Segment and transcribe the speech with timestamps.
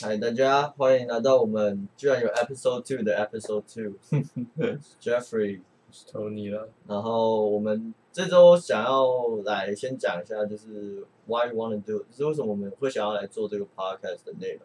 [0.00, 6.68] 嗨，大家欢迎来到我们居然有 episode two 的 episode two，Jeffrey，Tony 了。
[6.86, 9.08] 然后我们这周想要
[9.44, 14.60] 来先讲一下，就是 why you want to do，就是为什么我们会想要来做这个 podcast 的内容。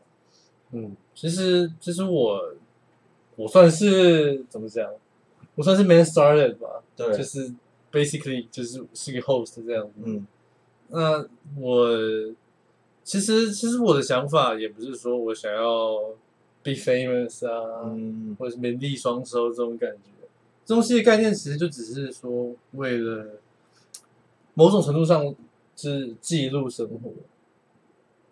[0.71, 2.53] 嗯，其实其实我
[3.35, 4.87] 我算是怎么讲？
[5.55, 7.51] 我算是 man started 吧，对，就是
[7.91, 9.93] basically 就是是个 host 这样子。
[10.03, 10.27] 嗯
[10.89, 11.25] 那
[11.59, 11.87] 我
[13.03, 15.97] 其实其实我的想法也不是说我想要
[16.63, 20.09] be famous 啊，嗯或者是名利双收这种感觉。
[20.65, 23.25] 这东西的概念其实就只是说为了
[24.53, 25.35] 某种程度上
[25.75, 27.11] 是记录生活，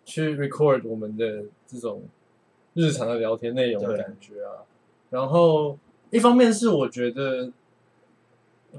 [0.04, 2.02] 去 record 我们的这种
[2.72, 4.64] 日常的聊天内容的感觉啊。
[5.10, 5.78] 然后
[6.10, 7.50] 一方面是我觉得，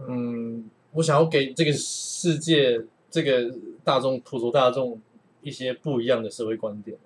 [0.08, 3.54] 嗯，我想要给这个世界、这个
[3.84, 5.00] 大众、普罗大众
[5.44, 6.98] 一些不一样的社会观点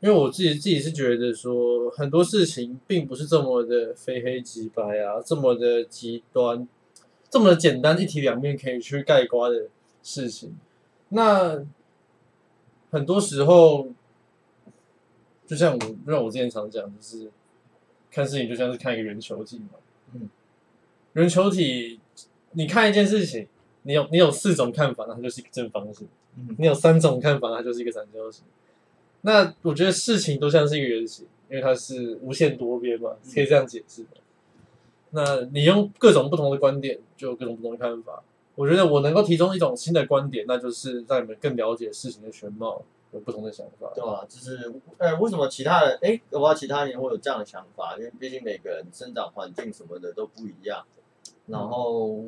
[0.00, 6.68] 因为我自己自己是觉得说，很多事情并不是这么的非黑即白啊，这么的极端，
[7.28, 9.66] 这么的简单一体两面可以去盖瓜的
[10.04, 10.56] 事情。
[11.08, 11.64] 那
[12.90, 13.88] 很多时候，
[15.48, 17.28] 就像我，让我之前常讲，就是
[18.08, 19.80] 看事情就像是看一个圆球体嘛。
[20.14, 20.30] 嗯，
[21.14, 21.98] 圆球体，
[22.52, 23.48] 你看一件事情，
[23.82, 26.06] 你有你有四种看法，那它就是一个正方形。
[26.38, 28.44] 嗯你有三种看法，它就是一个三角形。
[29.22, 34.10] 那我觉得事情都像是一个圆形，因为它是无限多边嘛，可以这样解释的。
[35.10, 38.22] 那你用各种不同的观点，就有各种不同的看法。
[38.54, 43.90] 我觉得我能够提供一种新的观点，那就是让你们更了解事情的全貌，有不同的想法。
[43.94, 44.24] 对啊？
[44.28, 50.84] 就是呃，为什么其他人哎，我不知道其他人会有这样的想法，因为毕竟每个人生长环境什么的都不一样。
[51.46, 52.24] 然后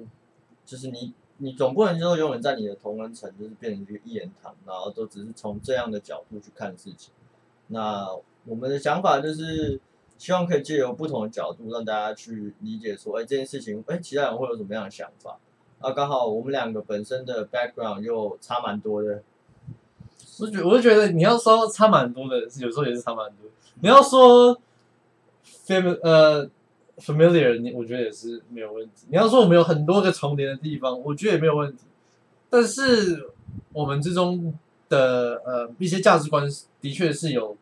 [0.64, 7.12] 就是你，你总不能说永远在你的同温层就是变成一个一言堂，然后都只是从这样的角度去看事情。
[7.68, 8.06] 那
[8.44, 9.80] 我们的想法就是
[10.18, 15.38] 希望可以借由不同的角度让大家去理解说，哎，这件事情，哎，其他人会有什么样的想法？
[15.80, 19.22] 啊，刚好我们两个本身的 background 又差蛮多的，
[20.40, 23.48] 我觉我就觉得你要说差蛮多的，有时候也是差蛮多。
[23.80, 24.60] 你要说
[25.66, 26.46] fam 呃
[27.00, 29.06] familiar，你我觉得也是没有问题。
[29.08, 31.84] 你要说我们有很多个重叠的地方，我觉得也没有问题。
[32.48, 33.30] 但是
[33.72, 34.52] 我们之中
[34.88, 36.48] 的呃一些价值观
[36.80, 37.56] 的确是有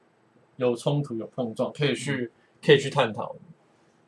[0.57, 2.31] 有冲突、有碰撞，可以去
[2.65, 3.35] 可以去探讨。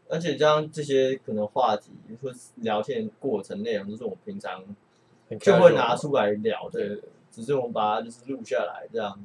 [0.09, 4.65] 而且将这些可能话题或是聊天过程内容，都是我们平常
[5.29, 6.99] 很就会拿出来聊的，
[7.31, 9.17] 只是我们把它就是录下来这样。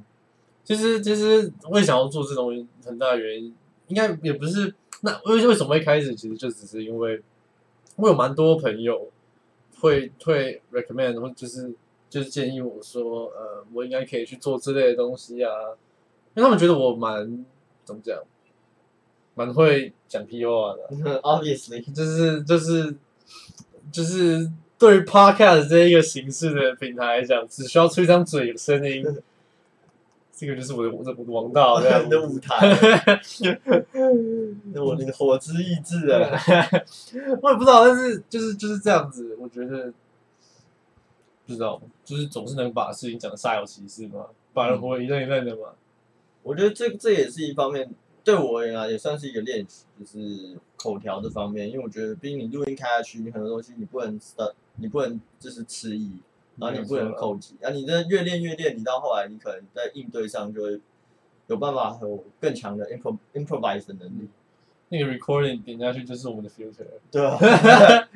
[0.64, 3.56] 其实其实我也想要做这东西，很大的原因
[3.88, 7.22] 应该也不是那为为什么会开始，其实就只是因为
[7.98, 9.10] 我有蛮多朋友
[9.80, 11.74] 会会 recommend 或就是
[12.10, 15.52] 就是建议我说，呃，我应该可以去做之类的东西啊，
[16.34, 17.46] 因为他们觉得我蛮
[17.84, 18.18] 怎么讲，
[19.36, 22.96] 蛮会讲屁话的， Obviously，就是就是
[23.92, 29.06] 就是对于 podcast 这一个形式的平台来讲，只需要出一张嘴有声音，
[30.36, 32.68] 这个就是我的我的王道这样 你的舞台，
[34.76, 36.30] 我的火之意志啊！
[37.42, 39.94] 我也不知道，但是就是就是这样子，我觉得
[41.48, 45.70] 不知道，就是总是能把事情讲的煞有其事嘛，把人活得一愣一愣的嘛。
[46.44, 47.90] 我觉得这这也是一方面，
[48.24, 51.68] 对我而言啊，也算是一个练习，就是口条这方面。
[51.70, 56.12] 因为我觉得，毕竟你录音开下去，你很多东西你不能的，你不能就是迟疑，
[56.58, 60.80] 然后你不能口急，啊，你这越练越练，你到后来你可能在应对上就会
[61.48, 64.30] 有办法有更强的 impro improvise 的能力。
[64.90, 67.40] 那个 recording 点下去就是我们的 filter，对啊，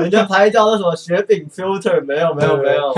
[0.00, 2.94] 人家拍照那什么雪饼 filter 没有没有没有，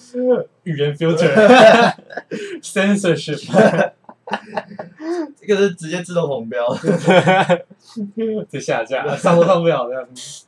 [0.64, 3.92] 语言 filter，censorship
[5.38, 6.66] 这个是直接自动红标。
[8.48, 10.46] 就下架，上都上不了这样子。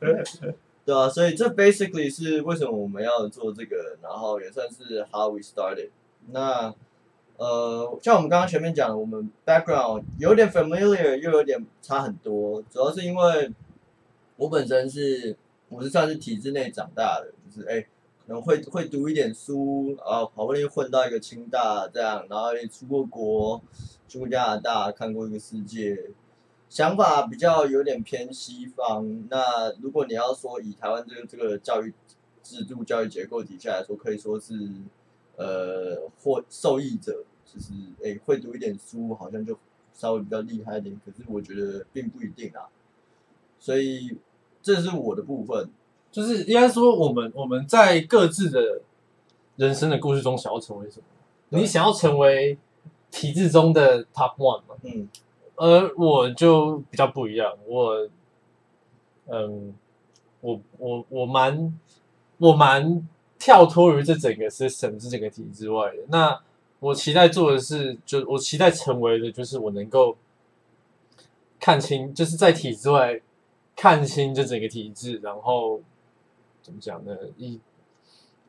[0.85, 5.89] 对啊，所以这 basically 是为什么我们要做这个，然后也算是 how we started。
[6.31, 6.73] 那
[7.37, 13.51] 呃，像我们刚刚前面讲的，我们 background 有点 familiar，又有点差很多，主要是因为
[14.37, 15.35] 我本身是
[15.69, 17.87] 我是算是体制内长大的，就是哎、可
[18.27, 23.59] 能会会读一点书，然后，好不容易混到一个清大这样，然后也出过国，
[24.07, 26.11] 去过加拿大，看过一个世界，
[26.69, 29.27] 想法比较有点偏西方。
[29.29, 31.93] 那如果你要说以台湾这个这个教育
[32.43, 34.53] 制度、教育结构底下来说，可以说是
[35.37, 39.57] 呃获受益者，就是诶、会读一点书，好像就
[39.93, 40.99] 稍微比较厉害一点。
[41.05, 42.67] 可是我觉得并不一定啊。
[43.59, 44.17] 所以
[44.61, 45.69] 这是我的部分。
[46.11, 48.79] 就是应该说，我们我们在各自的
[49.57, 51.03] 人生的故事中，想要成为什么？
[51.49, 52.57] 你想要成为
[53.11, 55.09] 体制中的 top one 吗，嗯
[55.55, 58.09] 而我就比较不一样，我，
[59.27, 59.73] 嗯，
[60.41, 61.79] 我我我蛮
[62.37, 63.07] 我蛮
[63.39, 66.03] 跳脱于这整个 system 这整个体制外的。
[66.09, 66.41] 那
[66.79, 70.17] 我期待做的是，就我期待成为的，就是我能够
[71.59, 73.21] 看清，就是在体制外
[73.75, 75.81] 看清这整个体制，然后
[76.61, 77.15] 怎么讲呢？
[77.37, 77.59] 以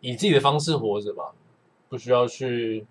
[0.01, 1.33] 以自己的方式活着吧，
[1.89, 2.85] 不需要去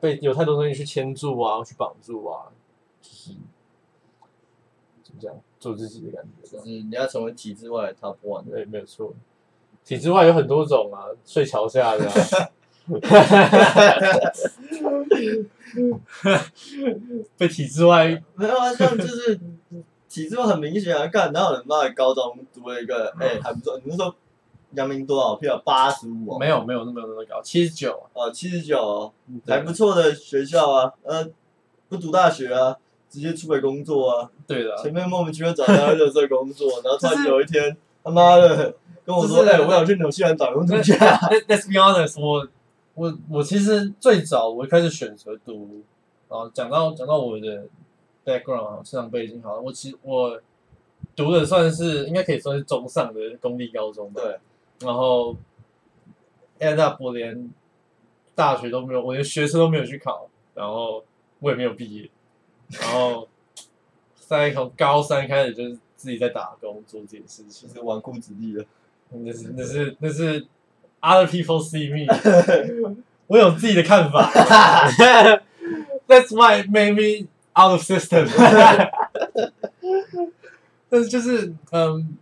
[0.00, 2.50] 被有太多东西去牵住啊，去绑住啊，
[3.00, 3.30] 就是
[5.02, 6.62] 怎么讲，做自己的感觉吧。
[6.64, 8.44] 就是你要成为体制外的 top one。
[8.44, 9.14] 对，没有错。
[9.84, 12.12] 体制外有很多种啊，睡桥下的、啊，
[17.38, 19.40] 被体制外 没有啊，像就是
[20.08, 24.14] 体制外很明显啊，干哪有人妈的高中读了一个哎、还不错，你是说
[24.72, 25.56] 阳明多少票？
[25.64, 29.10] 八十五哦，没有没有那么那么高，七十九，哦，七十九
[29.46, 31.26] 还不错的学校啊，呃，
[31.88, 32.76] 不读大学啊，
[33.10, 34.74] 直接出来工作啊，对的。
[34.74, 38.74] 啊，前面莫名其妙找到热色工作，然后突然有一天他妈的
[39.04, 42.46] 跟我说，就是哎、我想去纽西兰打工度假，Let- Let's be honest，我
[42.94, 45.82] 我我其实最早我一开始选择读，
[46.28, 47.64] 啊，讲到讲到我的
[48.24, 50.40] background 啊，成长背景好了，我其实我
[51.16, 54.38] 读的算是应该可以算是中上的公立高中吧，对，
[54.86, 55.34] 然后
[56.58, 57.50] end up 我连
[58.34, 61.02] 大学都没有，我连学测都没有去考，然后
[61.40, 62.10] 我也没有毕业，
[62.70, 63.28] 然后
[64.18, 67.74] 在从高三开始就是自己在打工做这件事情就。
[67.74, 68.64] 是纨绔子弟的，
[69.10, 70.46] 那是那是那是
[71.00, 72.06] other people see me，
[73.26, 74.30] 我有自己的看法。
[76.06, 78.28] That's why made me out of system。
[80.90, 82.16] 但是就是嗯，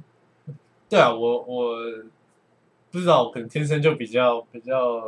[0.89, 1.77] 对啊，我我
[2.91, 5.01] 不知道，可能天生就比较比较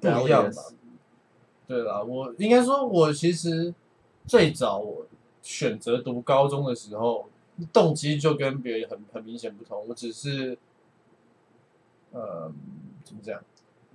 [0.00, 0.62] 不一样吧。
[1.66, 3.72] 对啦，我应该说，我其实
[4.28, 5.06] 最早我
[5.42, 7.28] 选择读高中的时候，
[7.72, 9.88] 动机就跟别人很很明显不同。
[9.88, 10.58] 我只是，
[12.12, 12.52] 呃，
[13.02, 13.42] 怎么讲？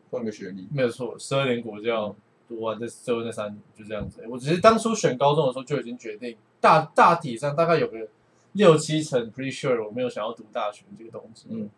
[0.09, 2.15] 换个学历，没有错，十二年国教
[2.47, 4.23] 读完这最后那三年就这样子。
[4.27, 8.07] 我只是当初选高中的时候就已经决定，大大体上大概有个
[8.51, 11.47] 六七成 pretty sure 我没有想要读大学这个东西。
[11.49, 11.69] 嗯，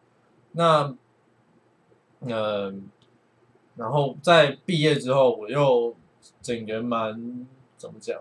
[0.52, 0.96] 那，
[2.20, 2.74] 呃，
[3.76, 5.96] 然后在毕业之后，我又
[6.42, 7.48] 整个人蛮
[7.78, 8.20] 怎么讲，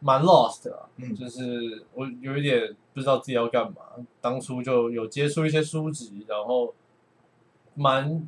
[0.00, 3.82] 蛮 lost 的、啊，嗯就是我有一点不知道自己要干嘛。
[4.20, 6.74] 当初就有接触一些书籍，然后
[7.74, 8.26] 蛮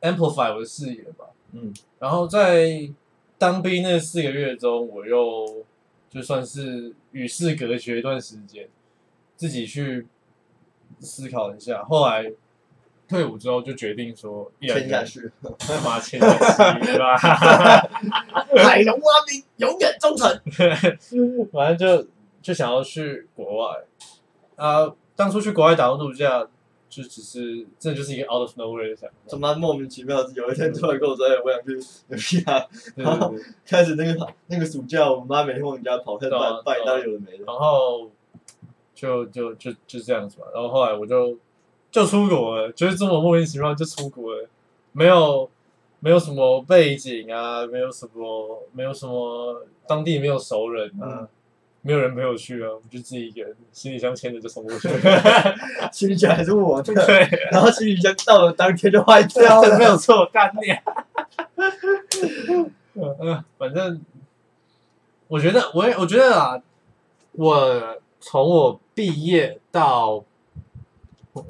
[0.00, 1.26] amplify 我的视野吧。
[1.52, 2.90] 嗯，然后在
[3.38, 5.64] 当兵那四个月中，我又
[6.10, 8.68] 就算是与世隔绝一段时间，
[9.36, 10.06] 自己去
[11.00, 11.84] 思考一下。
[11.84, 12.32] 后来
[13.08, 16.28] 退伍之后，就决定说，签下去，干嘛签下
[16.78, 16.92] 去？
[18.58, 20.28] 海龙 蛙兵永远忠诚。
[21.50, 22.08] 反正就
[22.42, 23.76] 就想要去国外
[24.56, 26.46] 啊、当初去国外打工度假，
[26.90, 29.14] 就只是这就是一个 out of nowhere 的想法。
[29.26, 31.74] 怎么莫名其妙的有一天突然跟我说，哎、我想去
[32.08, 37.44] 纽西兰，对对对开始那个那个暑假，我妈每天往你家跑，开始对啊办办一对啊大堆有的没的。
[37.46, 38.10] 然后
[38.94, 40.46] 就就就就这样子吧。
[40.52, 41.38] 然后后来我就
[42.00, 44.48] 就出国了，就是这么莫名其妙就出国了，
[44.92, 45.48] 没有
[46.00, 51.20] 没有什么背景啊，没有什么没有什么当地没有熟人啊。
[51.20, 51.28] 嗯
[51.80, 54.88] 没有人陪我去啊，我就自己一个人，行李箱牵着就送过去。
[55.92, 57.20] 行李箱还是我的， 对，
[57.52, 59.78] 然后行李箱到了当天就坏掉了。
[59.78, 60.82] 没有错，干你、啊。
[62.94, 64.04] 嗯嗯，反正
[65.28, 66.60] 我觉得，我也我觉得啊，
[67.32, 70.24] 我从我毕业到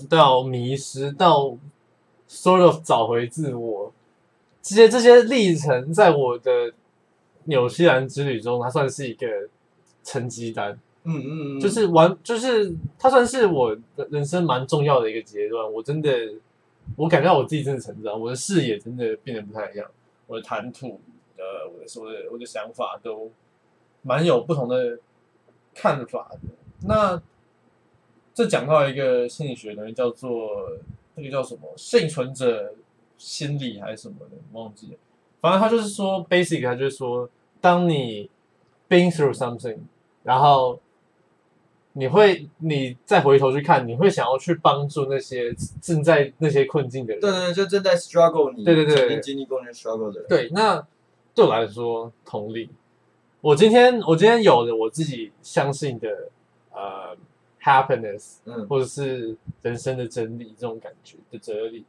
[0.08, 1.56] 到迷失，到
[2.28, 3.92] sort of 找回自我，
[4.62, 6.72] 这些这些历程，在我的
[7.44, 9.26] 纽西兰之旅中，它算是一个
[10.04, 10.78] 成绩单。
[11.04, 15.72] 嗯嗯嗯，就是完，就是它算是我的人生蛮重要的一个阶段。
[15.72, 16.10] 我真的，
[16.96, 19.88] 我感觉到我自己真的成长，我的视野真的变得不太一样，
[20.26, 21.00] 我的谈吐，
[21.38, 23.30] 呃，我的我的我的想法都
[24.02, 24.98] 蛮有不同的
[25.74, 26.40] 看法的。
[26.86, 27.22] 那
[28.38, 30.70] 这讲到一个心理学的东西，叫做
[31.16, 32.72] 那个叫什么幸存者
[33.16, 34.98] 心理还是什么的，忘记了。
[35.40, 37.28] 反正他就是说，basic，他就是说，
[37.60, 38.30] 当你
[38.88, 39.78] been through something，
[40.22, 40.78] 然后
[41.94, 45.52] 你会，你再回头去看，你会想要去帮助那些
[45.82, 47.20] 正在那些困境的人。
[47.20, 50.28] 对对对，就正在 struggle 你对对对曾经经历过那 struggle 的人。
[50.28, 50.86] 对，那
[51.34, 52.70] 对我来说，同理，
[53.40, 56.30] 我今天我今天有了我自己相信的
[56.70, 57.16] 呃
[57.68, 61.84] happiness，嗯或者是人生的真理这种感觉的哲理。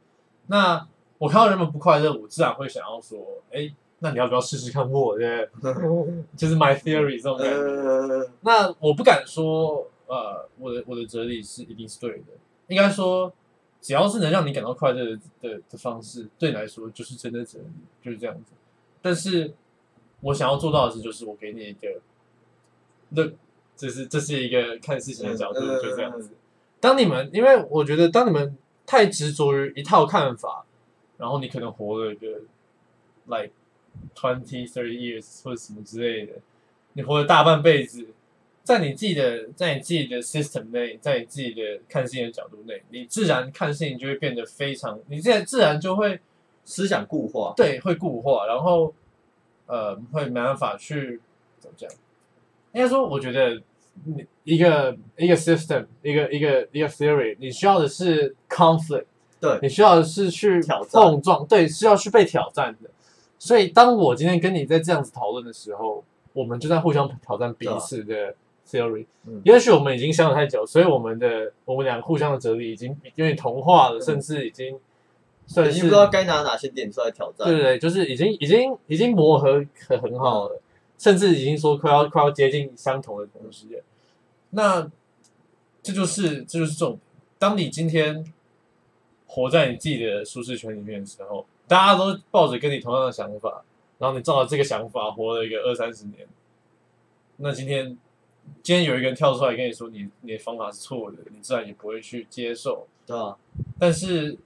[0.46, 0.86] 那
[1.18, 3.18] 我看到人们不快乐，我自然会想要说，
[3.52, 5.48] 哎，那你要不要试试看我的？
[6.36, 7.56] 就是 my theory 这种感觉。
[7.56, 12.26] 呃，那我不敢说，呃，我的我的哲理是一定是对的，
[12.68, 13.32] 应该说，
[13.80, 17.72] 只要是能让你感到快乐的的的方式，对你来说就是真的哲理，
[18.02, 18.52] 就是这样子。
[19.02, 19.52] 但是
[20.20, 22.00] 我想要做到的是，就是我给你一个，
[23.10, 23.22] 那
[23.80, 26.32] 这是这是一个看事情的角度，就这样子。
[26.80, 30.66] 当你们，因为我觉得，当你们太执着于一套看法，
[31.16, 32.26] 然后你可能活了一个
[33.24, 33.52] like
[34.14, 36.34] twenty thirty years 或者什么之类的，
[36.92, 38.08] 你活了大半辈子，
[38.62, 46.20] 在你自己的在你自己的 system 内，在你自己的看事情的角度内，你自然看事情就会变得非常，你自然自然就会
[46.66, 48.92] 思想固化，对会固化，然后
[49.64, 51.18] 呃会没办法去
[51.58, 51.90] 怎么讲？
[52.72, 53.60] 应该说，我觉得
[54.04, 59.04] 你一个一个 system，一个一个一个 theory，你需要的是 conflict，
[59.40, 62.90] 对你需要的是去碰撞，对，是要去被挑战的。
[63.38, 68.34] 所以，当我今天跟你在这样子讨论的时候，我们就在互相挑战彼此的
[68.68, 69.06] theory。
[69.26, 74.78] 嗯也许我们已经相处太久，所以我们的我们俩互相的哲理已经有点同化了，嗯甚至已经
[75.46, 77.46] 算是不知道该拿哪些点出来挑战。
[77.46, 80.60] 对对对，就是已经已经已经磨合很很好了，
[80.98, 83.82] 甚至已经说快要快要接近相同的东西了。
[84.50, 84.90] 那
[85.82, 87.00] 这就是这就是重点。
[87.38, 88.24] 当你今天
[89.26, 93.62] 活在你自己的舒适圈里面的时候，大家都抱着跟你同样的想法，
[93.98, 96.26] 然后你照着这个想法活了一个二三十年，
[97.38, 97.96] 那今天
[98.62, 102.86] 今天有一个人跳出来跟你说你你的方法是错的，你自然也不会去接受。
[103.06, 103.36] 对吧？
[103.76, 104.38] 但是，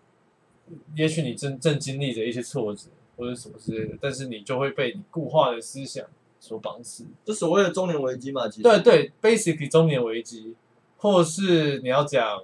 [0.96, 6.06] 也许你正正经历着一些挫折或者什么之类的，但是你就会被你固化的思想
[6.44, 7.06] 所绑死。
[7.24, 10.54] 就所谓的中年危机嘛，其实对对，basically 中年危机，
[10.98, 12.38] 或是你要讲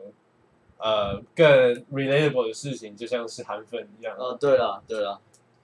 [0.78, 1.47] 呃更
[1.92, 4.16] relatable 的事情，就像是韩粉一样。
[4.16, 5.19] 啊，对啦对啦，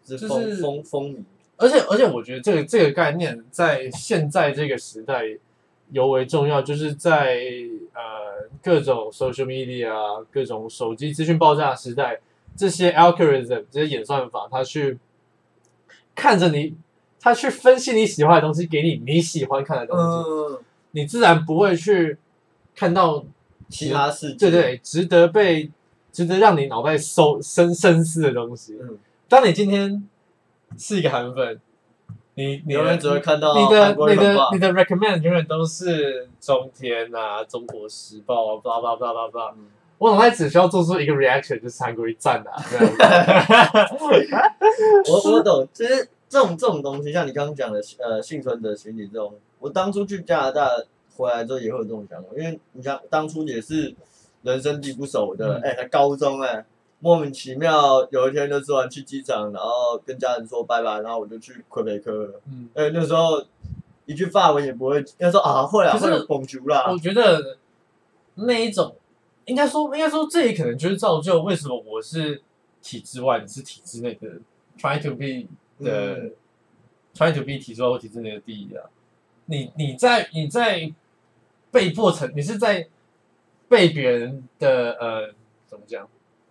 [0.04, 1.22] 是风就是风风靡，
[1.56, 5.24] 而且而且，我觉得这个这个概念在现在这个时代
[5.90, 7.40] 尤为重要，就是在
[7.94, 12.20] 呃各种 social media 啊、各种手机资讯爆炸时代，
[12.54, 14.98] 这些 algorithm 这些演算法，它去
[16.14, 16.74] 看着你，
[17.26, 20.58] 它去分析你喜欢的东西，给你你喜欢看的东西，嗯，
[20.92, 22.16] 你自然不会去
[22.72, 23.24] 看到
[23.68, 25.68] 其他事情，对对值得被
[26.12, 28.78] 值得让你脑袋搜深深思的东西。
[28.80, 28.96] 嗯，
[29.28, 30.08] 当你今天
[30.78, 31.60] 是一个韩粉，
[32.34, 39.52] 你你永远只会看到你的韩国你的人很棒你的 recommend 永远都是中天啊、中国时报啊，blah blah blah blah blah。
[39.54, 39.66] 嗯
[39.98, 42.92] 我脑袋只需要做出一个 reaction，就是韩国瑜赞啊，这样子。
[45.10, 50.68] 我我懂，其实这种这种东西，像你刚刚讲的，呃，幸存者心理这种，我当初去加拿大
[51.16, 53.94] 回来之后也会有这种想法，因为你像当初也是
[54.42, 55.62] 人生地不熟的，嗯。
[55.62, 56.64] 哎、才高中哎、
[56.98, 62.12] 莫名其妙有一天就突然去机场，然后跟家人说拜拜，然后我就去魁北克。
[62.12, 63.42] 了，嗯，哎、那时候
[64.04, 66.86] 一句法文也不会，那时候啊会啊可是会有蹦球啦。
[66.90, 67.56] 我，觉得
[68.34, 68.94] 那一种，
[69.46, 72.42] 应该说应该说这也可能就是造就为什么我是
[72.82, 74.28] 体制外，你是体制内的
[74.78, 75.48] ，try to be
[75.80, 76.32] 的、嗯
[77.14, 78.90] try to be 体制外或体制内的第一啊。
[79.46, 80.92] 你你在你在
[81.70, 82.88] 被迫成，你是在
[83.68, 85.34] 被别人的呃
[85.66, 86.08] 怎么讲，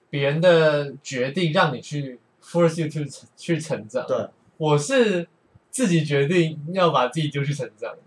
[0.10, 4.05] 别人的决定让你去 force you to 去成长。
[4.08, 4.27] 对，
[4.58, 5.27] 我是
[5.70, 8.00] 自己决定要把自己丢去成长的。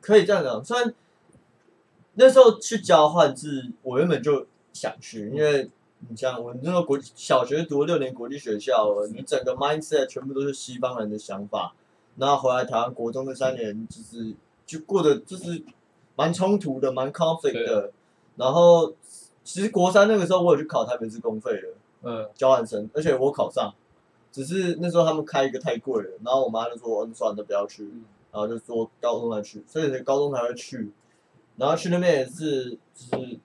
[0.00, 0.94] 可以这样讲，虽然
[2.14, 5.70] 那时候去交换是我原本就想去，因为
[6.08, 11.74] 你像我那时候国小学读六年国际学校，你整个 mindset 全部都是西方人的想法，
[12.16, 14.34] 然后回来台湾国中那三年就是
[14.66, 15.62] 就过得就是
[16.16, 17.92] 蛮冲突的，蛮 conflict 的，
[18.36, 18.92] 然后
[19.42, 21.68] 其实国三那个时候我有去考台北市公费的
[22.02, 23.74] 嗯交换生，而且我考上，
[24.32, 27.88] 只是那时候他们开一个太贵了，然后我妈就说，嗯，算了，不要去。
[28.34, 30.90] 然后就说高中才去，所以高中才会去，
[31.56, 33.38] 然后去那边也是，就是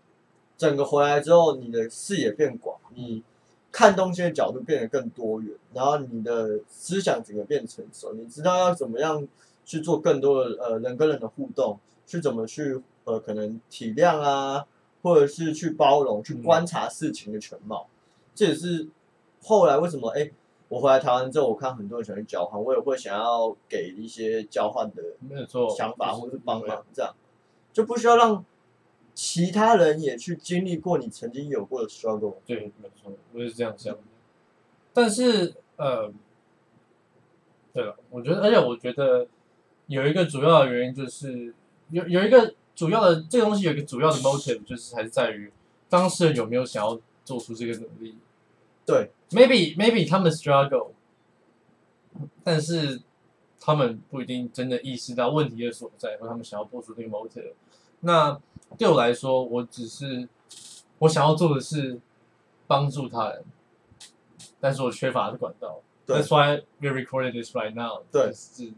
[0.60, 3.24] 整个回来之后，你的视野变广，你
[3.72, 9.28] 看东西的角度变得更多元，然后你的思想整个变成熟，你知道要怎么样
[9.66, 14.68] 去做更多的呃人跟人的互动，去怎么去呃可能体谅啊，
[15.02, 17.88] 或者是去包容，去观察事情的全貌，
[18.36, 18.88] 这也是
[19.42, 20.30] 后来为什么哎。
[20.72, 27.12] 我回来台湾之后，我看很多人想去交换，我也会想要给一些交换的没有错，想法就是或是帮忙，这样
[27.74, 28.46] 就不需要让
[29.22, 32.38] 其他人也去经历过你曾经有过的 struggle。
[32.46, 34.00] 对，没错，我也是这样想的。
[34.94, 36.10] 但是，呃，
[37.74, 39.28] 对了，我觉得，而且我觉得
[39.88, 41.54] 有一个主要的原因就是
[41.90, 45.52] 有有一个主要的这个东西有一个主要的 motive，就是还是在于
[45.90, 48.16] 当事人有没有想要做出这个努力。
[48.86, 50.92] 对，maybe maybe 他们 struggle，
[52.42, 53.02] 但是
[53.60, 57.52] 他们不一定真的意识到问题的所在，或他们想要做出这个 motive。
[58.02, 58.40] 那
[58.78, 60.28] 对我来说，我只是
[61.00, 62.00] 我想要做的是
[62.68, 63.44] 帮助他人，
[64.60, 65.82] 但是我缺乏的管道。
[66.06, 68.04] 对 That's why we're recording this right now。
[68.12, 68.72] 对是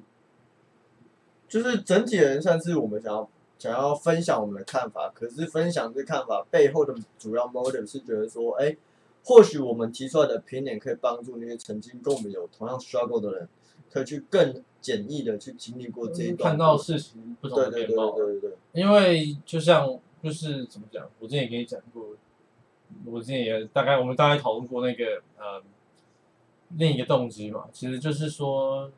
[1.48, 3.30] 就是整体人算是我们想要
[3.60, 8.76] 想要分享我们的看法，可是分享这看法背后的主要 motive 是觉得说，哎，
[9.24, 13.50] 或许我们提出来的评点可以帮助那些曾经跟我们有同样 struggle 的人，
[13.92, 18.12] 可以去更简易的去经历过这一段看到事情不同对对对的面貌。
[18.16, 22.08] 对对对，因为就像就是怎么讲，我之前也跟你讲过，
[23.06, 25.62] 我之前也大概我们大概讨论过那个呃
[26.78, 28.90] 另一个动机嘛，其实就是说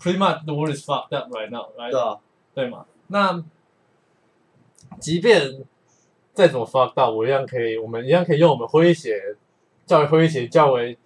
[0.00, 1.90] ，pretty much the world is fucked up right now，right？
[1.90, 2.18] 对啊，
[2.54, 2.86] 对嘛？
[3.08, 3.44] 那
[4.98, 5.64] 即便
[6.32, 9.36] 再怎么 fucked up，我一样可以，我们一样可以用我们诙谐、
[9.86, 10.98] 较为诙谐、较为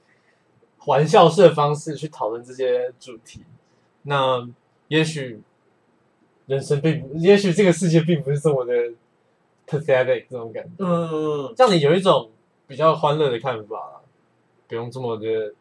[0.87, 3.45] 玩笑式的方式去讨论这些主题。
[4.03, 4.49] 那
[4.89, 5.41] 也许
[6.47, 8.73] 人生并不，也许这个世界并不是这么的
[9.67, 12.31] pathetic 这种感觉，嗯，让你有一种
[12.67, 14.03] 比较欢乐的看法，
[14.67, 15.55] 不用这么的。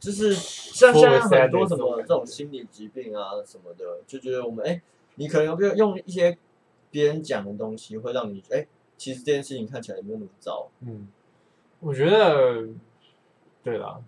[0.00, 4.82] 就是像现在很多什么这种心理疾病啊什么的，就觉得我们哎，
[5.14, 6.36] 你可能用用一些
[6.90, 8.66] 别人讲的东西，会让你哎，
[8.98, 10.68] 其实这件事情看起来也没有那么糟。
[10.80, 11.08] 嗯，
[11.80, 12.68] 我觉得，
[13.62, 13.98] 对啦，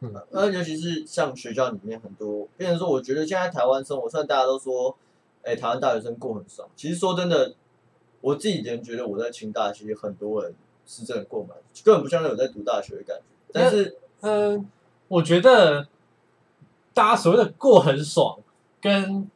[0.00, 4.96] 嗯，呃，尤其是像学校里面很多，变成说，我觉得现在台湾生活，虽然大家都说，
[5.42, 7.54] 哎，台湾大学生过很爽，其实说真的，
[8.20, 10.54] 我自己人觉得我在清大，其实很多人
[10.86, 13.22] 是真的过蛮，根本不像那种在读大学的感觉。
[13.52, 14.68] 但是，嗯，
[15.08, 15.86] 我觉得
[16.94, 18.38] 大家所谓的过很爽，
[18.80, 19.28] 跟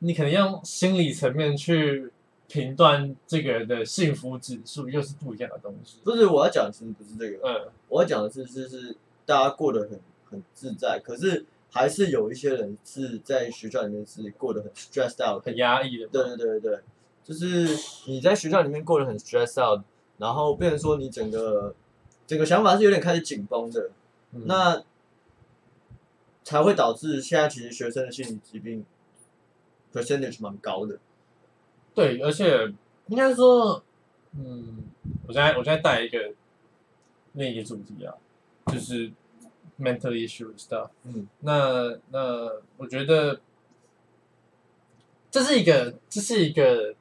[0.00, 2.12] 你可能用心理层面去
[2.46, 5.98] 评断这个人的幸福指数，又是不一样的东西。
[6.04, 10.00] 不是我要讲的，其实不是这个，嗯，我要讲的是，就是大家过得很
[10.30, 16.06] 很自在，可是还是有一些人是在学校里面是过得很 stressed out，很压抑的。
[16.08, 16.80] 对对对对对，
[17.24, 19.82] 就是你在学校里面过得很 stressed out，
[20.18, 21.74] 然后变成说你整个
[22.26, 23.90] 整个想法是有点开始紧绷的，
[24.32, 24.82] 嗯那
[26.42, 28.84] 才会导致现在其实学生的心理疾病
[29.92, 30.98] percentage 蛮高的。
[31.94, 32.72] 对，而且
[33.08, 33.82] 应该说，
[34.32, 34.84] 嗯，
[35.26, 36.32] 我现在我现在带一个
[37.32, 38.14] 另一个主题啊，
[38.66, 39.10] 就是
[39.80, 40.90] mental issue stuff。
[41.04, 43.40] 嗯，那那我觉得
[45.30, 46.94] 这是一个这是一个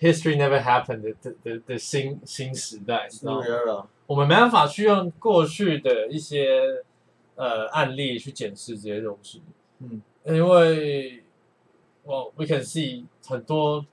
[0.00, 6.82] history never happened 的的的的新新时代，你知道我们没办法去用过去的一些
[7.36, 9.40] 呃案例去检视这些东西，
[9.78, 11.22] 嗯，因为
[12.04, 13.86] well we can see 很多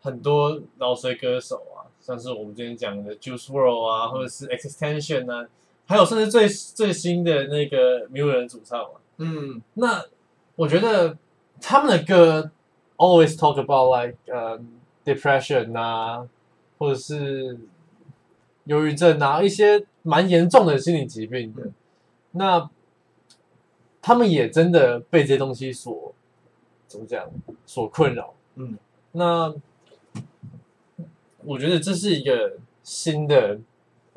[0.00, 5.48] 很多饶舌歌手啊，像是我们今天讲的 Juice World 啊，或者是 Extension 啊，
[5.88, 10.04] 还有甚至最最新的那个迷雾人主唱嘛，嗯那
[10.54, 11.16] 我觉得
[11.62, 12.50] 他们的歌
[12.98, 14.60] always talk about like 呃、
[15.04, 16.28] depression 啊，
[16.76, 17.58] 或者是
[18.64, 21.70] 忧郁症啊，一些蛮严重的心理疾病的。
[22.32, 22.68] 那
[24.02, 26.12] 他们也真的被这些东西所
[26.86, 27.30] 怎么讲
[27.64, 28.34] 所困扰。
[28.56, 28.76] 嗯，
[29.12, 29.54] 那
[31.44, 33.58] 我觉得这是一个新的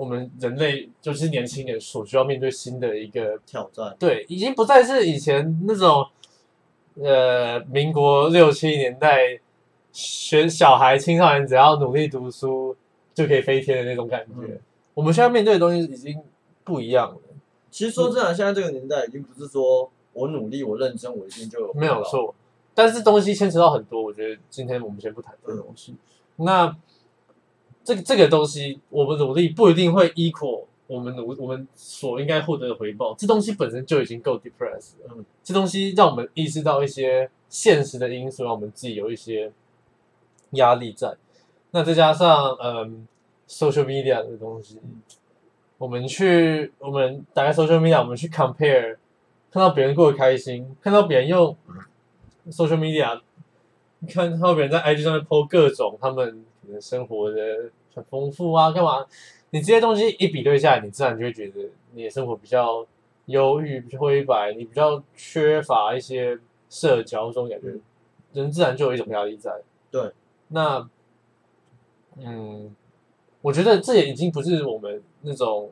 [0.01, 6.03] 我们人类，就是年轻人所需要面对新的一个挑战，对，已经不再是以前那种，
[6.95, 9.39] 呃，民国六七年代
[9.91, 12.75] 学小孩、青少年只要努力读书
[13.13, 14.33] 就可以飞天的那种感觉。
[14.39, 14.59] 嗯
[14.93, 16.19] 我们现在面对的东西已经
[16.63, 17.19] 不一样了，
[17.69, 21.73] 其实说真的，现在这个年代已经不是说我努力、我认真，我一定就有。
[21.73, 22.35] 没有错。
[22.73, 25.95] 但是东西牵扯到很多，我觉得今天我们先不谈这个东西。
[26.37, 26.75] 那
[27.91, 33.13] 这个这个东西，我们努力不一定会 equal 我们努我们所应该获得的回报。
[33.17, 35.13] 这东西本身就已经够 depressed 了。
[35.15, 39.51] 嗯这东西让我们意识到一些现实的因素，让我们自己有一些
[40.51, 41.15] 压力在。
[41.71, 43.07] 那再加上嗯
[43.47, 44.79] social media 的东西，
[45.77, 48.97] 我们去我们打开 social media，我们去 compare，
[49.51, 51.55] 看到别人过得开心，看到别人用
[52.49, 53.19] social media，
[54.07, 59.05] 看到别人在 IG 上面 po 各种他们可能生活的很丰富啊，干嘛？
[59.51, 62.85] 你这些东西一比对下来，你自然就会觉得你的生活比较
[63.25, 67.79] 忧郁、灰白，你比较缺乏一些社交这种感觉，
[68.33, 69.61] 人自然就有一种压力在。
[69.89, 70.11] 对，
[70.47, 70.89] 那
[72.17, 72.73] 嗯，
[73.41, 75.71] 我觉得这也已经不是我们那种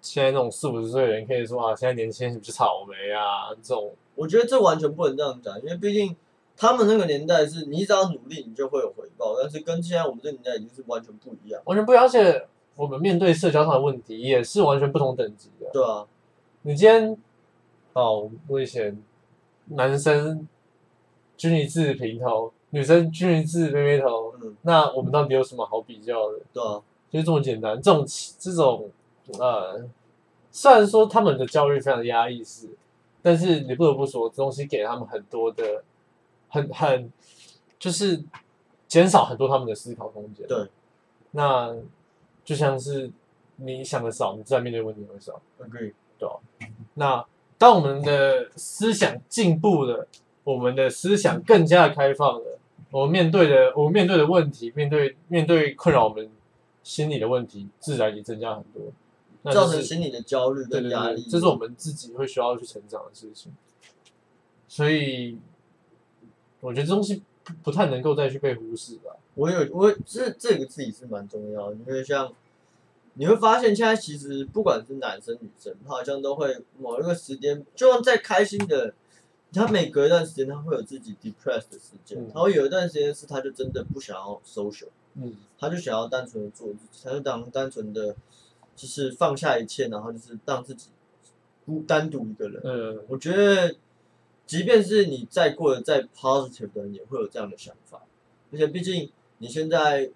[0.00, 3.92] 现在那种四五十岁的人可以说啊，现在年轻人是草莓啊这种。
[4.14, 6.16] 我觉得这完全不能这样讲，因为毕竟
[6.56, 11.60] 他们那个年代是你只要努力，你就会有回报，但是跟现在我们这个年代已经是完全不一样。
[11.66, 15.70] 完全不一样，而且我们面对社交上的问题也是完全不同等级的。
[15.72, 16.06] 对啊，
[16.62, 17.16] 你今天
[17.92, 19.02] 哦，我以前
[19.66, 20.46] 男生
[21.36, 26.38] 均一字平头，女生均一字妹妹头，嗯，那我们到底有什么好比较的？
[26.52, 27.80] 对啊，就这么简单。
[27.80, 28.04] 这种
[28.38, 28.90] 这种
[29.38, 29.86] 呃，
[30.50, 32.68] 虽然说他们的教育非常压抑式，
[33.22, 35.82] 但是你不得不说，这东西给他们很多的，
[36.48, 37.12] 很很
[37.78, 38.22] 就是
[38.86, 40.46] 减少很多他们的思考空间。
[40.46, 40.68] 对，
[41.32, 41.74] 那
[42.44, 43.10] 就像是
[43.56, 45.40] 你想的少，你自然面对问题会少。
[45.60, 45.92] agree，
[46.94, 47.24] 那
[47.58, 50.06] 当我们的思想进步了，
[50.44, 52.58] 我们的思想更加的开放了，
[52.90, 56.30] 我们面对的我们面对的问题，面对面对困扰我们
[56.82, 58.82] 心理的问题，自然也增加很多。
[59.42, 63.52] 那造就是成心理的焦虑对对跟压力对，，这是我们自己会需要去成长的事情。
[64.68, 65.38] 所以，
[66.66, 69.14] 我觉得这东西不不太能够再去被忽视吧。
[69.34, 72.32] 我有我这这个自己是蛮重要的，因为像
[73.14, 78.92] 你会发现现在其实不管是男生女生，他好像都会某一个时间，就算再开心的，
[79.52, 88.16] 他每隔一段时间他会有自己 depressed 的时间，嗯他会有一段时间是他就真的不想要 social，嗯他就想要单纯的做自己，他就当单纯的
[88.74, 90.88] 就是放下一切，然后就是让自己
[91.64, 92.60] 孤单独一个人。
[92.64, 93.74] 嗯，我觉得，
[94.46, 98.02] 即便是你再过得再 positive 的人，也会有这样的想法。
[98.52, 100.10] 而且毕竟你现在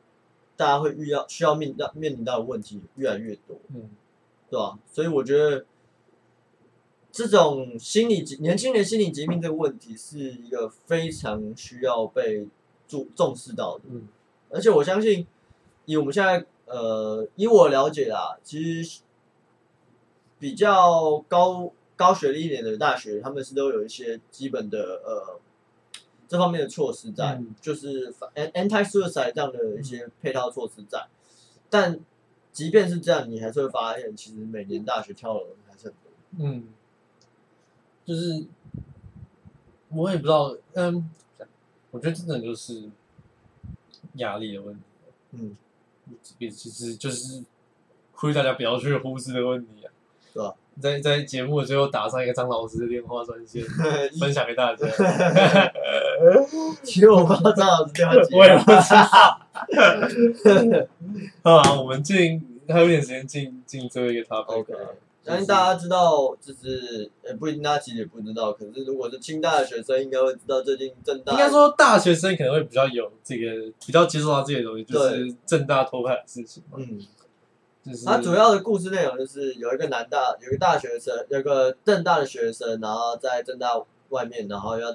[0.57, 3.90] 大家会遇到需要面到面临到的问题越来越多，嗯
[4.49, 4.79] 对吧？
[4.90, 5.66] 所以我觉得
[7.11, 12.49] 这种心理疾年轻人心理疾病这个问题是一个非常需要被
[12.87, 13.85] 注重视到的。
[13.88, 14.09] 嗯
[14.53, 15.27] 而且我相信，
[15.85, 19.01] 以我们现在呃，以我了解啦，其实
[20.40, 25.39] 比较高高学历一点的大学，他们是都有一些基本的呃
[26.27, 31.07] 这方面的措施在，嗯就是反 an- anti suicide 这样的一些配套措施在。
[31.69, 32.01] 但
[32.53, 36.47] 即便是这样，你还是会发现，其实每年大学跳楼还是很多。
[36.47, 36.69] 嗯，
[38.07, 38.47] 就是
[39.91, 41.11] 我也不知道，嗯，
[41.91, 42.89] 我觉得真的就是
[44.15, 44.83] 压力的问题。
[45.33, 45.55] 嗯，
[46.39, 47.45] 也其实就是
[48.13, 49.93] 呼吁大家不要去忽视的问题啊。
[50.33, 53.65] 对吧在在节目的最后打上一个张老师的电话专线，
[54.21, 54.87] 分享给大家。
[56.85, 59.05] 其实我不知道张老师电话接我也不知道。
[61.43, 64.67] 好啊，我们进还有点时间进进最后一个 topic
[65.23, 68.55] 相信大家知道，就是呃不一定，大家其实也不知道。
[68.55, 76.79] 可是如果是清大的学生，应该会知道最近正大应该说大学生可能会比较有这个比较接触到这些东西，就是正大偷拍的事情嘛。
[76.81, 76.99] 嗯，
[77.85, 84.93] 就是它主要的故事内容就是有一个南大有一个大学生，有一个正大的学生，然后在正大外面，然后要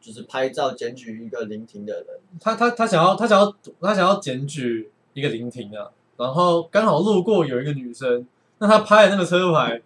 [0.00, 2.06] 就是拍照检举一个临停的人。
[2.40, 8.26] 他他他想要他想要他想要检举一个临停啊，然后刚好路过有一个女生，
[8.58, 9.82] 那他拍的那个车牌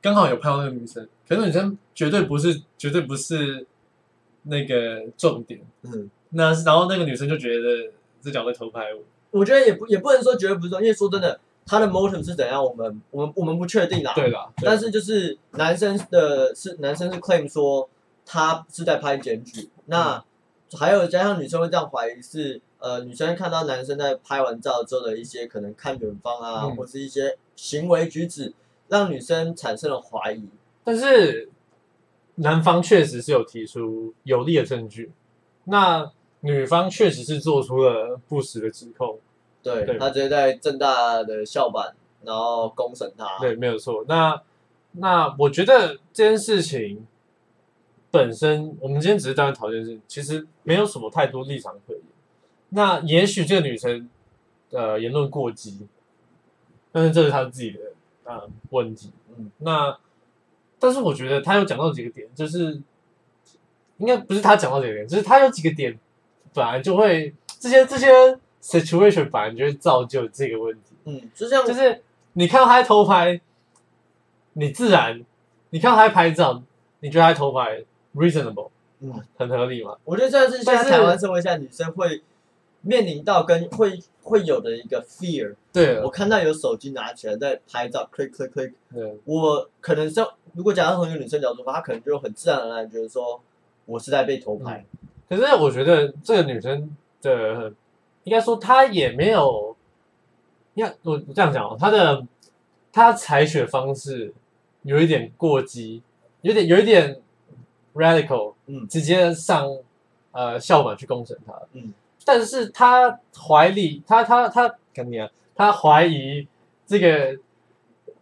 [0.00, 3.66] 刚好有拍到那个女生，可是女生绝对不是绝对不是
[4.44, 9.02] 那个重点，嗯，那然后那个女生就觉得这脚在偷拍我，
[9.40, 14.12] 我觉得也不也不能说绝对不是说，因为说真的，他的 motive 是怎样，我们我们我们不确定啦。
[14.14, 17.88] 对啦，对但是就是男生的是男生是 claim 说
[18.26, 20.22] 他是在拍检举，那
[20.78, 28.52] 还有加上女生会这样怀疑是呃女生看到男生在拍完照之后的一些可能看远方啊，嗯或是一些行为举止，
[28.88, 30.48] 让女生产生了怀疑。
[30.84, 31.48] 但是
[32.36, 35.12] 男方确实是有提出有力的证据，
[35.64, 39.18] 那女方确实是做出了不实的指控，
[39.62, 43.38] 对对他直接在正大的校板，然后公审他。
[43.38, 44.04] 对，没有错。
[44.08, 44.42] 那
[44.92, 47.06] 那我觉得这件事情
[48.10, 52.02] 本身，我们今天只是单纯讨论这件事情，其实没有什么太多立场可言。
[52.70, 54.08] 那也许这个女生
[54.70, 55.86] 呃言论过激，
[56.90, 57.78] 但是这是她自己的
[58.24, 59.12] 呃问题。
[59.36, 59.98] 嗯，那
[60.78, 62.80] 但是我觉得她有讲到几个点，就是
[63.98, 65.98] 应该不是她讲到几个点，就是她有几个点
[66.52, 68.08] 本来就会这些这些
[68.62, 70.94] situation 反而就会造就这个问题。
[71.04, 72.00] 嗯，就像就是
[72.34, 73.40] 你看到他在偷拍，
[74.52, 75.24] 你自然
[75.70, 76.62] 你看到他在拍照，
[77.00, 77.82] 你觉得他在偷拍
[78.14, 78.70] ，reasonable，
[79.00, 79.96] 嗯，很合理嘛？
[80.04, 82.22] 我觉得这是现在台湾社会下女生会
[82.82, 85.54] 面临到跟会会有的一个 fear。
[85.72, 93.40] 对我看到有手机拿起来在拍照，click click click，对，我可能像如果假如从一个女生角度吧，她可能就很自然而然觉得说
[93.86, 94.84] 我是在被偷拍。
[95.28, 97.72] 可是我觉得这个女生的，
[98.24, 99.76] 应该说他也没有，
[100.74, 102.24] 你看我这样讲哦，他的
[102.92, 104.32] 他采取的方式
[104.82, 106.02] 有一点过激，
[106.42, 107.20] 有点有一点
[107.94, 108.86] radical，嗯。
[108.88, 109.68] 直接上
[110.30, 111.92] 呃校本去攻审他，嗯，
[112.24, 116.46] 但是他怀里，他他他跟你啊，他怀疑
[116.86, 117.38] 这个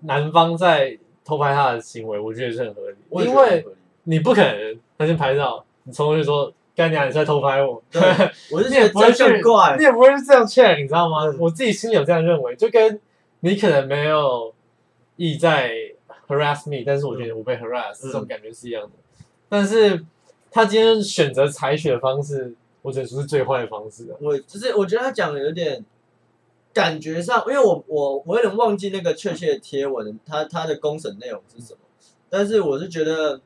[0.00, 3.66] 男方在偷拍他的行为，我觉得是很合理，我因为
[4.04, 8.00] 你不可能他先拍照，你从头就说干娘你在偷拍我，对，
[8.50, 9.84] 我是你觉得这也不会去更怪你。
[9.84, 11.26] 也不会是这样 check，你知道吗？
[11.26, 12.98] 嗯我自己心里有这样认为，就跟
[13.40, 14.54] 你可能没有
[15.16, 15.74] 意在
[16.26, 18.90] harass me，但是我觉得我被 harass、嗯这种感觉是一样的。
[19.50, 20.06] 但是
[20.50, 24.16] 他今天选择采取的方式，我只能说是最坏的方式啊。
[24.18, 25.84] 我就是我觉得他讲的有点
[26.72, 31.80] 感觉上，因为我我我有点忘记那个确切的贴文，他他的公审内容是什么，
[32.30, 33.38] 但是我是觉得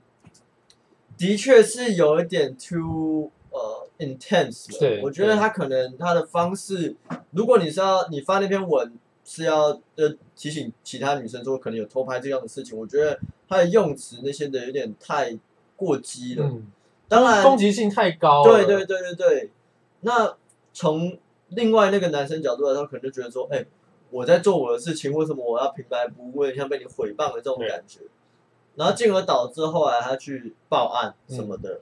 [1.16, 6.96] 的确是有一点 too 呃 intense 了对我觉得他可能他的方式，
[7.30, 8.92] 如果你是要你发那篇文
[9.24, 15.38] 是要呃提醒其他女生说可能有偷拍这样的事情，我觉得他的用词那些的有点太
[15.76, 16.46] 过激了。
[16.46, 16.66] 嗯，
[17.08, 18.52] 当然，攻击性太高了。
[18.52, 19.50] 对对对对对。
[20.00, 20.36] 那
[20.72, 21.16] 从
[21.48, 23.64] 另外那个男生角度来说，可能就觉得说，哎、
[24.10, 28.00] 我在做我的事情，为什么我要平白不问，像被你诽谤的这种感觉？
[28.76, 31.80] 然后进而导致后来他去报案什么嗯的，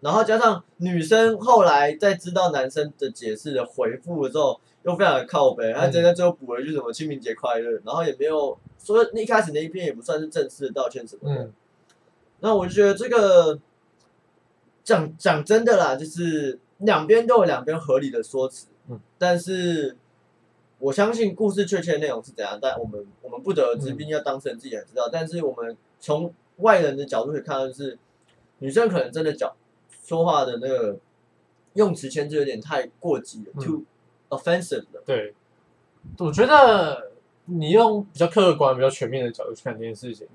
[0.00, 11.52] 然后加上女生后来在知道男生的解释的回复的时候，又非常的靠背，他直接在最后补了一句什么清明节快乐，然后也没有说一开始那一篇也不算是正式的道歉什么的，嗯，
[12.40, 13.58] 那我就觉得这个
[14.84, 19.96] 讲讲真的啦，就是两边都有两边合理的说辞，嗯，但是
[20.78, 25.08] 我相信故事确切的内容是怎样，但我们我们不得而知，嗯毕竟要当事人自己才知道。
[25.10, 27.98] 但是我们从外人的角度可以看是
[28.58, 29.52] 女生可能真的讲
[30.04, 30.96] 说话的那个
[31.74, 33.82] 用词牵制有点太过激了、嗯 t o
[34.28, 35.02] o offensive 了。
[35.04, 35.34] 对，
[36.18, 37.12] 我觉得
[37.44, 40.26] 你用比较客观、比较全面的角度去看这件事情，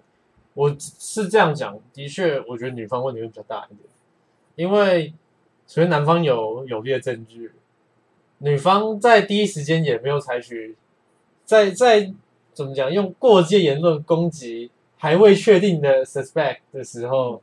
[0.53, 3.89] 我是这样讲，的确，我觉得女方问题会比较大一点，
[4.55, 5.13] 因为
[5.67, 7.51] 首先男方有有力的证据，
[8.39, 10.75] 女方在第一时间也没有采取，
[11.45, 12.13] 在在
[12.53, 14.69] 怎么讲，用过激的言论攻击
[15.01, 17.41] 还未确定的 suspect 的时候，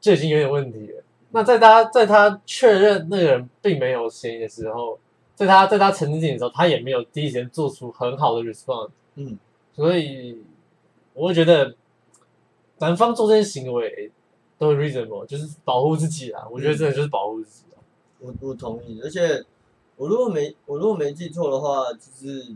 [0.00, 1.02] 就已经有点问题了。
[1.32, 5.00] 那在他在他确认那个人并没有嫌疑的时候，
[5.34, 9.36] 在他在他澄清的时候，他也没有第一时间做出很好的 response，嗯，
[9.74, 10.40] 所以
[11.12, 11.74] 我会觉得
[12.78, 14.12] 男方做这些行为
[14.56, 16.46] 都 reasonable，就是保护自己啦。
[16.52, 17.82] 我觉得真的就是保护自己啊。
[18.20, 19.44] 我我同意，而且
[19.96, 22.54] 我如果没我如果没记错的话，就是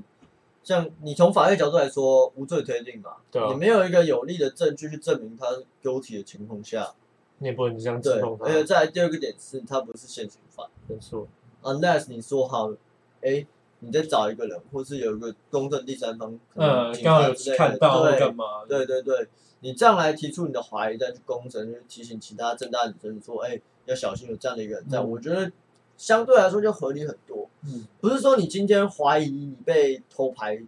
[0.67, 5.47] 像你从法律角度来说，无罪推定嘛，对啊你没有一个有力的证据去证明他
[5.81, 6.93] guilty 的情况下，
[7.39, 11.29] 你也不能这样指对，控他而，且再来第二个点是，他不是现行犯没错。
[11.63, 12.73] ，unless 你说好，
[13.21, 13.47] 哎，
[13.79, 18.65] 你再找一个人，或是有一个公正第三方，可能呃，警刚好有之类的看到或对干嘛？
[18.69, 19.29] 对对对，
[19.61, 25.53] 你这样来提出你的怀疑，再去公审，去提醒其他正大女生说，哎，要小心有这样的一个人在，嗯我觉得
[25.97, 27.46] 相对来说就合理很多。
[27.67, 30.63] 嗯，不是说你今天怀疑你被偷拍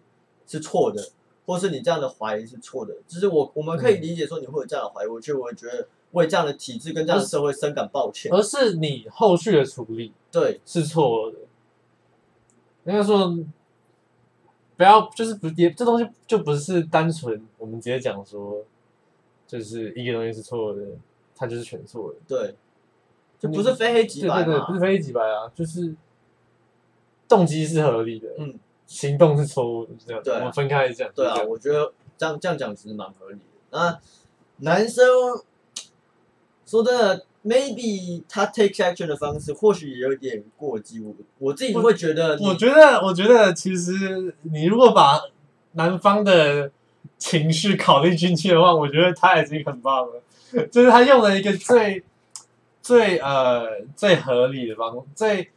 [0.46, 1.02] 是错的，
[1.46, 8.32] 或是你这样的怀疑是错的，就是我我们可以理解说你会有这样的怀疑，我就我觉得为这样的体制跟这样的社会深感抱歉。
[8.32, 11.38] 而是你后续的处理对，是错的。
[12.84, 13.38] 应该说，
[14.76, 18.64] 不要就是不也这东西就不是单纯我们直接讲说，
[19.46, 20.82] 就是一个东西是错的，
[21.37, 22.18] 它就是全错的。
[22.26, 22.56] 对，
[23.38, 24.80] 就不是非黑即白对对对，不是。
[24.80, 25.94] 非黑即白啊，就是
[27.29, 28.55] 动机是合理的，嗯，
[28.87, 30.23] 行动是错误的，这样。
[30.23, 31.11] 对啊我们分开来讲。
[31.14, 33.41] 对啊，我觉得这样这样讲其实蛮合理的。
[33.71, 33.99] 那
[34.59, 35.07] 男生
[36.67, 45.21] 说真的，maybe 他 take action 的方式或许也有点过激，我我自己会觉得你，我觉得，我觉得其实你如果把
[45.73, 46.71] 男方的
[47.19, 50.23] 情绪考虑进去的话，我觉得他已经很棒了。
[50.73, 52.03] 就是他用了一个最
[52.81, 55.51] 最呃最合理的方，最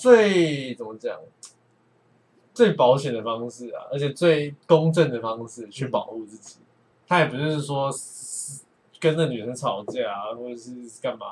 [0.00, 1.14] 最怎么讲，
[2.54, 6.56] 最保险的方式啊，而且最公正的方式去保护自己。
[7.06, 7.90] 他也不是说
[8.98, 10.70] 跟那女生吵架啊，或者是
[11.02, 11.26] 干嘛，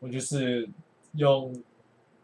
[0.00, 0.68] 我就是
[1.14, 1.54] 用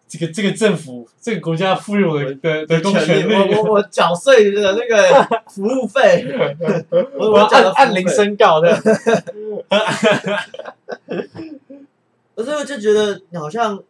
[0.07, 6.27] 这个这个政府这个国家赋予我的的权力，我我我缴税的那个 服务费，
[7.18, 8.77] 我我按按铃费，申告的，
[12.35, 13.83] 可是我就觉得你好像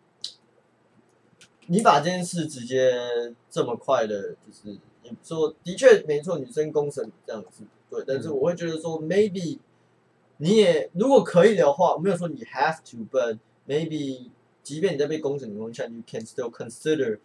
[1.72, 2.92] 你把这件事直接
[3.50, 8.36] 这么快的，就是你说的确没错，女生公审这样子对，但是嗯。
[8.36, 9.58] 我会觉得说 maybe
[10.36, 14.28] 你也如果可以的话，我没有说你 have to，but maybe
[14.62, 17.18] 即便你在被攻审的情况下，you can still consider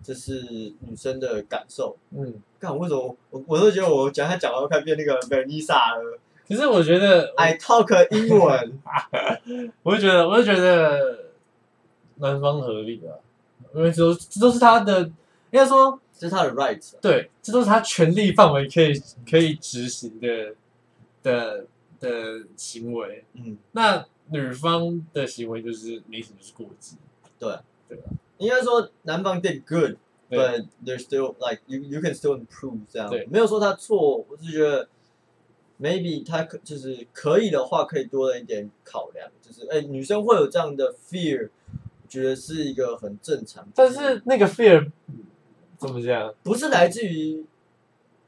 [0.00, 1.96] 这是女生的感受。
[2.12, 6.18] 嗯，干为什么我我都觉得我讲他讲到快变那个 Vanessa 了。
[6.48, 8.80] 可是我觉得，，I talk 英文，
[9.82, 11.26] 我就觉得，我就觉得
[12.16, 13.18] 男方合理啊，
[13.74, 15.12] 因为这都这都是他的，应
[15.52, 16.82] 该说这是他的 right。
[17.00, 20.54] 对，这都是他权力范围可以可以执行的
[21.22, 21.66] 的
[22.00, 23.24] 的行为。
[23.34, 26.96] 嗯，那女方的行为就是没什么是过激。
[27.38, 27.56] 对
[27.88, 27.98] 对
[28.38, 29.96] 应该说男方 did good。
[30.30, 34.86] 对 but there's still like you you can still improve 这样对，没有说他错，我是觉得
[35.80, 41.48] maybe 他可就是可以的话，可以多了一点考量，就是哎、女生会有这样的 fear，我
[42.08, 44.90] 觉得是一个很正常，但是那个 fear
[45.76, 46.32] 怎么讲？
[46.42, 47.44] 不是来自于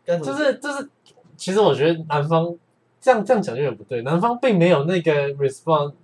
[0.06, 0.88] 就是就是，
[1.36, 2.54] 其实我觉得男方
[3.00, 5.94] 这样这样讲有点不对，男方并没有那个 response，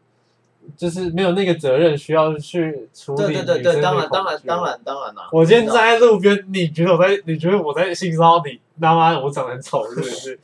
[0.76, 4.64] 就是没有那个责任需要去处理对对对对，当然当然当。
[4.64, 8.58] 然当然啦、我今天站在路边，你觉得我在，你觉得我在性骚扰你？
[8.80, 10.38] 他妈，我长得很丑是不是？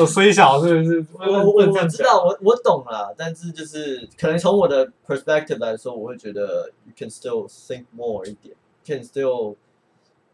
[0.00, 1.06] 我虽小是不是？
[1.18, 1.66] 我我。
[1.66, 9.54] 我知道，我我懂了，但是就是可能从我的 perspective 来说，我会觉得 you can still think more 一点，can still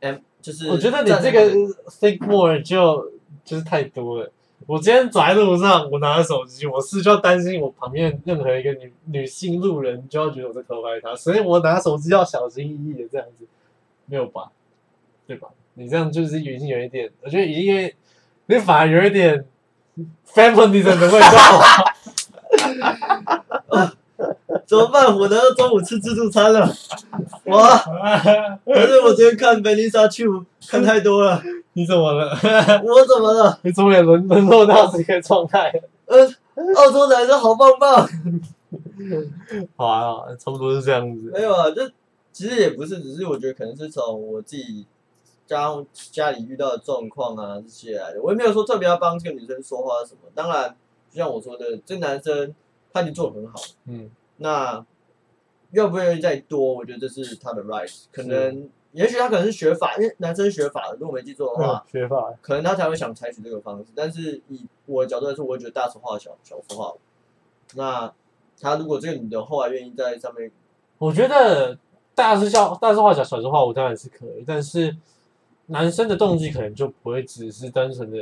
[0.00, 3.12] and 就是我觉得你这个那 think more 就
[3.44, 4.30] 就是太多了。
[4.66, 13.46] 我今天走在路上，我拿着手机，我是就要担心我旁边任何一个女女性路人就要觉得我在偷拍她，所以我拿手机要小心翼翼的这样子，
[14.06, 14.50] 没有吧？
[15.26, 15.48] 对吧？
[15.74, 17.94] 你这样就是已经有一点，我觉得已经有点，
[18.46, 19.44] 你反而有一点
[20.26, 21.62] feminism 的味道。
[24.66, 25.14] 怎么办？
[25.14, 26.66] 我难道中午吃自助餐了？
[27.44, 27.58] 我！
[28.64, 31.42] 可是我昨天看 Vanessa Chu 看太多了，
[31.74, 32.30] 你怎么了？
[32.82, 33.58] 我怎么了？
[33.62, 35.70] 你怎么也沦沦落到这个状态？
[36.06, 36.26] 呃，
[36.76, 38.08] 澳洲男生好棒棒。
[39.76, 41.30] 好啊，好啊差不多是这样子。
[41.32, 41.90] 没有啊，这
[42.32, 44.86] 其实也不是，只是我觉得可能是从我自己
[45.46, 48.22] 家家里遇到的状况啊这些来的。
[48.22, 50.20] 我也没有说特别要帮这个女生说话什么。
[50.34, 50.76] 当然，
[51.10, 52.54] 就像我说的，这男生
[52.92, 54.84] 他已经做的很好，嗯，那
[55.72, 58.04] 愿不愿意再多，我觉得这是他的 right。
[58.12, 62.32] 可能，也许他可能是学法，因为男生学法的，如果没记错的话，学法。
[62.40, 63.86] 可能他才会想采取这个方式。
[63.94, 66.98] 但是以我的角度来说，我会觉得大事化小，小事化无。
[67.74, 68.12] 那
[68.60, 70.50] 他如果这个女的后来愿意在上面，
[70.98, 71.76] 我觉得
[72.14, 74.96] 大事小大事化小，小事化无当然是可以，但是
[75.66, 78.18] 男生的动机可能就不会只是单纯的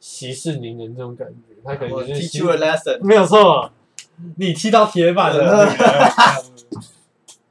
[0.00, 3.70] 息事宁人这种感觉，他可能是 teach you a lesson，没有错，
[4.36, 5.66] 你踢到铁板了，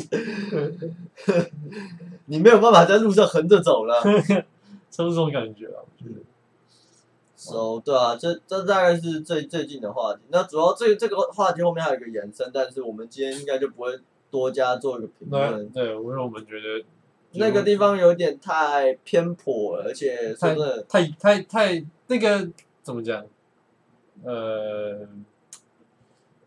[2.26, 4.02] 你没有办法在路上横着走了。
[4.90, 5.78] 就是这种感觉啊。
[5.84, 6.22] 我觉得
[7.36, 10.22] so 对啊，这这大概是最最近的话题。
[10.30, 14.00] 那主要这这个话题后面还有一个延伸，但是我们今天应该就不会
[14.32, 15.70] 多加做一个评论。
[15.70, 16.84] 对，因为我们觉得
[17.34, 22.50] 那个地方有点太偏颇了，而且说太真的，太太太那个
[22.82, 23.26] 怎么讲？
[24.24, 25.08] 呃，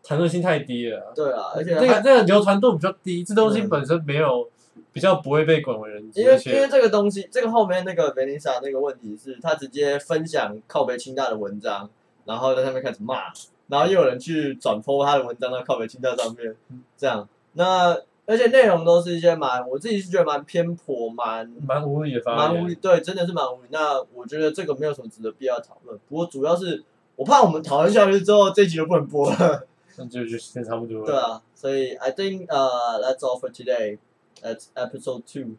[0.03, 1.13] 谈论性太低了啊。
[1.15, 4.49] 对啊，而且那个还那个流传度比较低，这东西嗯本身没有
[4.91, 11.89] 比较不会被广为人知，因为因为这个东西，这个后面那个 Vanessa 那个问题是，他直接分享靠北清大的文章，
[12.25, 13.31] 然后在上面开始骂，
[13.67, 16.53] 然后又有人去转 po 他的文章到靠北清大上面，
[16.97, 17.97] 这样，那
[18.31, 22.53] 而且内容都是一些蛮，我自己是觉得蛮偏颇，蛮蛮无理的发言。
[22.53, 23.67] 蛮无理，对，真的是蛮无理。
[23.71, 26.81] 那我觉得这个没有什么值得必要讨论，不过主要是
[27.17, 29.67] 我怕我们讨论下去之后，这集就不能播了。
[29.97, 31.05] 那就就时间差不多了。
[31.05, 33.97] 对啊，所以 I think 呃、all for today.
[34.41, 35.57] That's episode two.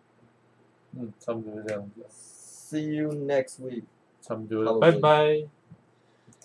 [0.97, 3.85] 嗯，差不多是这样子，See you next week.
[4.23, 5.62] 差不多了，差不多拜拜。